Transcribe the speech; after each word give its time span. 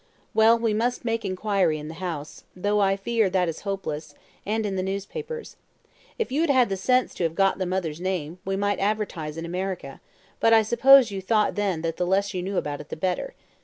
"Well, 0.33 0.57
we 0.57 0.73
must 0.73 1.05
make 1.05 1.23
inquiry 1.23 1.77
in 1.77 1.87
the 1.87 1.93
house, 1.93 2.43
though 2.55 2.79
I 2.79 2.95
fear 2.97 3.29
that 3.29 3.47
is 3.47 3.59
hopeless, 3.59 4.15
and 4.47 4.65
in 4.65 4.75
the 4.75 4.81
newspapers. 4.81 5.57
If 6.17 6.31
you 6.31 6.41
had 6.41 6.49
had 6.49 6.69
the 6.69 6.75
sense 6.75 7.13
to 7.13 7.23
have 7.23 7.35
got 7.35 7.59
the 7.59 7.67
mother's 7.67 8.01
name, 8.01 8.39
we 8.43 8.55
might 8.55 8.79
advertise 8.79 9.37
in 9.37 9.45
America; 9.45 10.01
but 10.39 10.53
I 10.53 10.63
suppose 10.63 11.11
you 11.11 11.21
thought 11.21 11.53
then 11.53 11.83
that 11.83 11.97
the 11.97 12.07
less 12.07 12.33
you 12.33 12.41
knew 12.41 12.57
about 12.57 12.81
it 12.81 12.89
the 12.89 12.97
better. 12.97 13.35